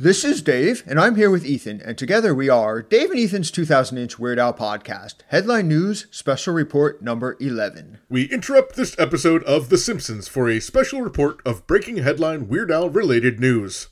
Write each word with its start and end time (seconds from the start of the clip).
This 0.00 0.22
is 0.22 0.42
Dave, 0.42 0.84
and 0.86 1.00
I'm 1.00 1.16
here 1.16 1.28
with 1.28 1.44
Ethan, 1.44 1.82
and 1.84 1.98
together 1.98 2.32
we 2.32 2.48
are 2.48 2.82
Dave 2.82 3.10
and 3.10 3.18
Ethan's 3.18 3.50
2000 3.50 3.98
inch 3.98 4.16
Weird 4.16 4.38
Al 4.38 4.54
podcast, 4.54 5.16
headline 5.26 5.66
news, 5.66 6.06
special 6.12 6.54
report 6.54 7.02
number 7.02 7.36
11. 7.40 7.98
We 8.08 8.26
interrupt 8.26 8.76
this 8.76 8.94
episode 8.96 9.42
of 9.42 9.70
The 9.70 9.76
Simpsons 9.76 10.28
for 10.28 10.48
a 10.48 10.60
special 10.60 11.02
report 11.02 11.40
of 11.44 11.66
breaking 11.66 11.96
headline 11.96 12.46
Weird 12.46 12.70
Al 12.70 12.90
related 12.90 13.40
news. 13.40 13.88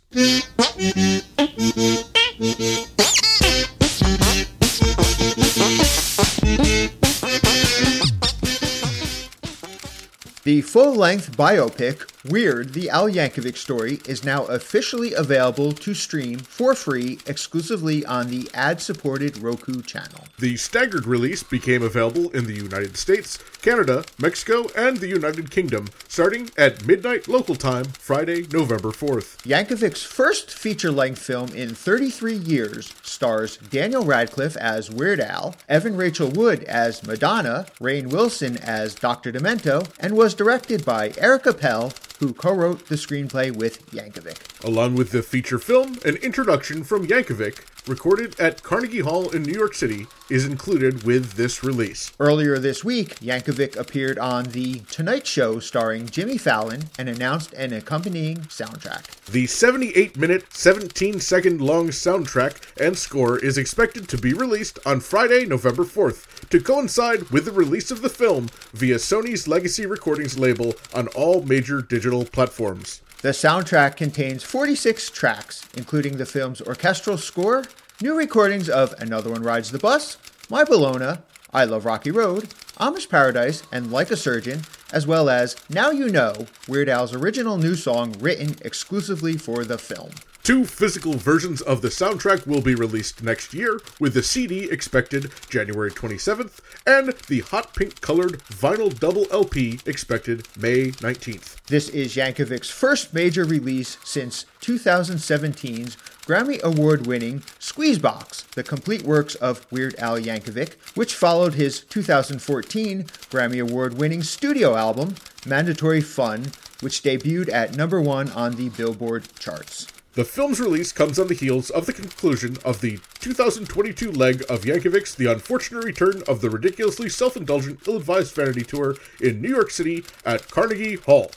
The 10.44 10.62
full 10.62 10.94
length 10.94 11.36
biopic, 11.36 12.08
Weird, 12.28 12.72
the 12.72 12.90
Al 12.90 13.08
Yankovic 13.08 13.56
story, 13.56 14.00
is 14.06 14.24
now 14.24 14.44
officially 14.46 15.14
available 15.14 15.72
to 15.72 15.94
stream 15.94 16.38
for 16.38 16.74
free 16.74 17.18
exclusively 17.26 18.04
on 18.04 18.28
the 18.28 18.48
ad 18.54 18.80
supported 18.80 19.38
Roku 19.38 19.82
channel. 19.82 20.26
The 20.38 20.56
staggered 20.56 21.06
release 21.06 21.42
became 21.42 21.82
available 21.82 22.30
in 22.30 22.46
the 22.46 22.54
United 22.54 22.96
States, 22.96 23.38
Canada, 23.62 24.04
Mexico, 24.18 24.66
and 24.76 24.98
the 24.98 25.08
United 25.08 25.50
Kingdom 25.50 25.86
starting 26.08 26.50
at 26.56 26.86
midnight 26.86 27.28
local 27.28 27.54
time, 27.54 27.84
Friday, 27.84 28.46
November 28.52 28.90
4th. 28.90 29.36
Yankovic's 29.44 30.02
first 30.02 30.50
feature 30.50 30.90
length 30.90 31.20
film 31.20 31.50
in 31.50 31.74
33 31.74 32.34
years 32.34 32.92
stars 33.02 33.56
Daniel 33.70 34.04
Radcliffe 34.04 34.56
as 34.56 34.90
Weird 34.90 35.20
Al, 35.20 35.54
Evan 35.68 35.96
Rachel 35.96 36.30
Wood 36.30 36.64
as 36.64 37.02
Madonna, 37.02 37.66
Rainn 37.80 38.08
Wilson 38.08 38.56
as 38.58 38.94
Dr. 38.94 39.32
Demento, 39.32 39.88
and 40.00 40.16
was 40.16 40.34
directed 40.34 40.84
by 40.84 41.12
Eric 41.18 41.46
Appel, 41.46 41.92
who 42.18 42.32
co 42.32 42.54
wrote 42.54 42.86
the 42.86 42.96
screenplay 42.96 43.54
with 43.54 43.84
Yankovic. 43.90 44.38
Along 44.64 44.94
with 44.94 45.10
the 45.10 45.22
feature 45.22 45.58
film, 45.58 45.98
an 46.04 46.16
introduction 46.16 46.82
from 46.82 47.06
Yankovic, 47.06 47.58
recorded 47.86 48.40
at 48.40 48.62
Carnegie 48.62 49.00
Hall 49.00 49.28
in 49.30 49.42
New 49.42 49.52
York 49.52 49.74
City, 49.74 50.06
is 50.30 50.46
included 50.46 51.04
with 51.04 51.34
this 51.34 51.62
release. 51.62 52.10
Earlier 52.18 52.58
this 52.58 52.82
week, 52.82 53.20
Yankovic 53.20 53.76
appeared 53.76 54.18
on 54.18 54.44
The 54.44 54.80
Tonight 54.90 55.26
Show 55.26 55.60
starring 55.60 56.06
Jimmy 56.06 56.38
Fallon 56.38 56.84
and 56.98 57.08
announced 57.08 57.52
an 57.52 57.74
accompanying 57.74 58.38
soundtrack. 58.48 59.26
The 59.26 59.46
78 59.46 60.16
minute, 60.16 60.46
17 60.50 61.20
second 61.20 61.60
long 61.60 61.88
soundtrack 61.88 62.56
and 62.80 62.96
score 62.96 63.38
is 63.38 63.58
expected 63.58 64.08
to 64.08 64.18
be 64.18 64.32
released 64.32 64.78
on 64.86 65.00
Friday, 65.00 65.44
November 65.44 65.84
4th, 65.84 66.48
to 66.48 66.60
coincide 66.60 67.28
with 67.30 67.44
the 67.44 67.52
release 67.52 67.90
of 67.90 68.00
the 68.00 68.08
film 68.08 68.48
via 68.72 68.96
Sony's 68.96 69.46
Legacy 69.46 69.84
Recordings 69.84 70.38
label 70.38 70.74
on 70.94 71.08
all 71.08 71.42
major 71.42 71.82
digital 71.82 72.24
platforms. 72.24 73.02
The 73.22 73.30
soundtrack 73.30 73.96
contains 73.96 74.42
46 74.42 75.08
tracks, 75.10 75.66
including 75.74 76.18
the 76.18 76.26
film's 76.26 76.60
orchestral 76.60 77.16
score, 77.16 77.64
new 78.02 78.14
recordings 78.16 78.68
of 78.68 78.94
Another 78.98 79.30
One 79.30 79.42
Rides 79.42 79.70
the 79.70 79.78
Bus, 79.78 80.18
My 80.50 80.64
Bologna, 80.64 81.18
I 81.52 81.64
Love 81.64 81.86
Rocky 81.86 82.10
Road, 82.10 82.50
Amish 82.78 83.08
Paradise, 83.08 83.62
and 83.72 83.90
Like 83.90 84.10
a 84.10 84.16
Surgeon, 84.16 84.62
as 84.92 85.06
well 85.06 85.30
as 85.30 85.56
Now 85.70 85.90
You 85.90 86.10
Know, 86.10 86.46
Weird 86.68 86.90
Al's 86.90 87.14
original 87.14 87.56
new 87.56 87.74
song 87.74 88.14
written 88.20 88.54
exclusively 88.60 89.38
for 89.38 89.64
the 89.64 89.78
film. 89.78 90.10
Two 90.46 90.64
physical 90.64 91.14
versions 91.14 91.60
of 91.60 91.82
the 91.82 91.88
soundtrack 91.88 92.46
will 92.46 92.60
be 92.60 92.76
released 92.76 93.20
next 93.20 93.52
year, 93.52 93.80
with 93.98 94.14
the 94.14 94.22
CD 94.22 94.70
expected 94.70 95.32
January 95.50 95.90
27th, 95.90 96.60
and 96.86 97.08
the 97.26 97.40
hot 97.40 97.74
pink 97.74 98.00
colored 98.00 98.38
vinyl 98.44 98.96
double 98.96 99.26
LP 99.32 99.80
expected 99.86 100.46
May 100.56 100.92
19th. 101.02 101.56
This 101.66 101.88
is 101.88 102.14
Yankovic's 102.14 102.70
first 102.70 103.12
major 103.12 103.42
release 103.42 103.98
since 104.04 104.46
2017's 104.60 105.96
Grammy 106.26 106.62
Award 106.62 107.08
winning 107.08 107.40
Squeezebox, 107.58 108.48
the 108.50 108.62
complete 108.62 109.02
works 109.02 109.34
of 109.34 109.66
Weird 109.72 109.96
Al 109.98 110.16
Yankovic, 110.16 110.74
which 110.94 111.16
followed 111.16 111.54
his 111.54 111.80
2014 111.80 113.02
Grammy 113.32 113.60
Award 113.60 113.94
winning 113.94 114.22
studio 114.22 114.76
album, 114.76 115.16
Mandatory 115.44 116.02
Fun, 116.02 116.52
which 116.82 117.02
debuted 117.02 117.52
at 117.52 117.76
number 117.76 118.00
one 118.00 118.30
on 118.30 118.54
the 118.54 118.68
Billboard 118.68 119.26
charts. 119.40 119.88
The 120.16 120.24
film's 120.24 120.60
release 120.60 120.92
comes 120.92 121.18
on 121.18 121.26
the 121.26 121.34
heels 121.34 121.68
of 121.68 121.84
the 121.84 121.92
conclusion 121.92 122.56
of 122.64 122.80
the 122.80 123.00
2022 123.20 124.10
leg 124.12 124.42
of 124.48 124.62
Yankovic's 124.62 125.14
The 125.14 125.30
Unfortunate 125.30 125.84
Return 125.84 126.22
of 126.26 126.40
the 126.40 126.48
Ridiculously 126.48 127.10
Self 127.10 127.36
Indulgent 127.36 127.86
Ill 127.86 127.98
Advised 127.98 128.34
Vanity 128.34 128.62
Tour 128.62 128.96
in 129.20 129.42
New 129.42 129.50
York 129.50 129.70
City 129.70 130.06
at 130.24 130.50
Carnegie 130.50 130.94
Hall. 130.94 131.32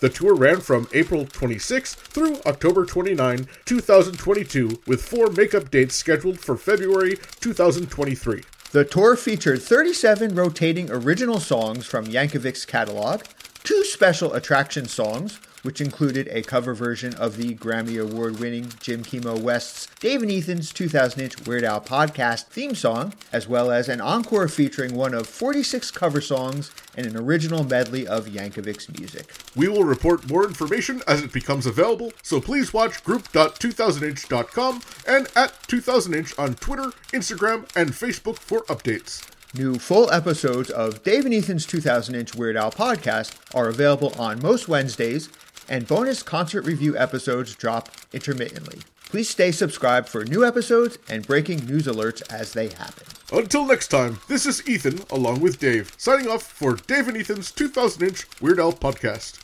The 0.00 0.08
tour 0.08 0.34
ran 0.34 0.60
from 0.60 0.88
April 0.92 1.24
26 1.24 1.94
through 1.94 2.40
October 2.46 2.84
29, 2.84 3.46
2022, 3.64 4.82
with 4.88 5.08
four 5.08 5.30
makeup 5.30 5.70
dates 5.70 5.94
scheduled 5.94 6.40
for 6.40 6.56
February 6.56 7.18
2023. 7.38 8.42
The 8.72 8.84
tour 8.84 9.14
featured 9.14 9.62
37 9.62 10.34
rotating 10.34 10.90
original 10.90 11.38
songs 11.38 11.86
from 11.86 12.06
Yankovic's 12.06 12.64
catalog, 12.64 13.22
two 13.62 13.84
special 13.84 14.34
attraction 14.34 14.86
songs, 14.88 15.38
which 15.66 15.80
included 15.80 16.28
a 16.30 16.42
cover 16.42 16.74
version 16.74 17.12
of 17.16 17.36
the 17.36 17.56
Grammy 17.56 18.00
Award 18.00 18.38
winning 18.38 18.72
Jim 18.80 19.02
Kimo 19.02 19.36
West's 19.36 19.88
Dave 19.98 20.22
and 20.22 20.30
Ethan's 20.30 20.72
2000 20.72 21.20
inch 21.20 21.44
Weird 21.44 21.64
Al 21.64 21.80
podcast 21.80 22.44
theme 22.44 22.76
song, 22.76 23.14
as 23.32 23.48
well 23.48 23.72
as 23.72 23.88
an 23.88 24.00
encore 24.00 24.46
featuring 24.46 24.94
one 24.94 25.12
of 25.12 25.26
46 25.26 25.90
cover 25.90 26.20
songs 26.20 26.70
and 26.96 27.04
an 27.04 27.16
original 27.16 27.64
medley 27.64 28.06
of 28.06 28.26
Yankovic's 28.26 28.88
music. 28.96 29.32
We 29.56 29.66
will 29.66 29.82
report 29.82 30.30
more 30.30 30.46
information 30.46 31.02
as 31.08 31.22
it 31.22 31.32
becomes 31.32 31.66
available, 31.66 32.12
so 32.22 32.40
please 32.40 32.72
watch 32.72 33.02
group.2000inch.com 33.02 34.82
and 35.08 35.26
at 35.34 35.60
2000inch 35.64 36.38
on 36.38 36.54
Twitter, 36.54 36.92
Instagram, 37.12 37.68
and 37.74 37.90
Facebook 37.90 38.38
for 38.38 38.60
updates. 38.66 39.28
New 39.54 39.78
full 39.78 40.12
episodes 40.12 40.70
of 40.70 41.02
Dave 41.02 41.24
and 41.24 41.32
Ethan's 41.32 41.64
2000 41.64 42.14
inch 42.14 42.34
Weird 42.34 42.56
Al 42.56 42.70
podcast 42.70 43.34
are 43.54 43.68
available 43.68 44.12
on 44.18 44.42
most 44.42 44.68
Wednesdays 44.68 45.30
and 45.68 45.86
bonus 45.86 46.22
concert 46.22 46.62
review 46.62 46.96
episodes 46.96 47.54
drop 47.54 47.90
intermittently. 48.12 48.80
Please 49.08 49.28
stay 49.28 49.52
subscribed 49.52 50.08
for 50.08 50.24
new 50.24 50.44
episodes 50.44 50.98
and 51.08 51.26
breaking 51.26 51.64
news 51.64 51.86
alerts 51.86 52.22
as 52.32 52.52
they 52.52 52.68
happen. 52.68 53.06
Until 53.32 53.64
next 53.64 53.88
time, 53.88 54.18
this 54.28 54.46
is 54.46 54.66
Ethan 54.68 55.00
along 55.10 55.40
with 55.40 55.58
Dave, 55.58 55.92
signing 55.96 56.28
off 56.28 56.42
for 56.42 56.74
Dave 56.74 57.08
and 57.08 57.16
Ethan's 57.16 57.50
2000 57.52 58.02
inch 58.02 58.26
Weird 58.40 58.58
Al 58.58 58.72
podcast. 58.72 59.38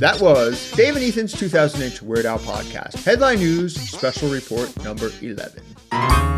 That 0.00 0.20
was 0.20 0.70
Dave 0.72 0.94
and 0.94 1.04
Ethan's 1.04 1.32
2000 1.32 1.82
inch 1.82 2.02
Weird 2.02 2.24
Al 2.24 2.38
podcast. 2.38 3.02
Headline 3.04 3.40
news, 3.40 3.74
special 3.74 4.28
report 4.28 4.74
number 4.84 5.10
11. 5.20 6.37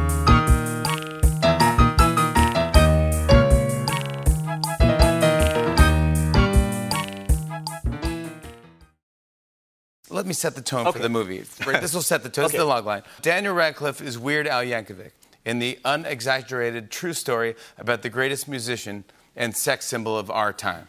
Let 10.11 10.27
me 10.27 10.33
set 10.33 10.55
the 10.55 10.61
tone 10.63 10.87
Okay. 10.89 10.99
for 10.99 11.03
the 11.03 11.09
movie. 11.09 11.39
This 11.81 11.95
will 11.95 12.03
set 12.03 12.23
the 12.23 12.29
tone. 12.29 12.45
This 12.45 12.53
is 12.55 12.59
the 12.59 12.65
log 12.65 12.85
line. 12.85 13.03
Daniel 13.23 13.55
Radcliffe 13.55 14.01
is 14.03 14.19
Weird 14.19 14.47
Al 14.47 14.63
Yankovic 14.63 15.13
in 15.45 15.59
the 15.61 15.79
unexaggerated 15.85 16.91
true 16.91 17.13
story 17.13 17.55
about 17.79 18.03
the 18.03 18.11
greatest 18.11 18.49
musician 18.49 19.05
and 19.37 19.57
sex 19.57 19.87
symbol 19.87 20.19
of 20.19 20.31
our 20.31 20.53
time. 20.53 20.89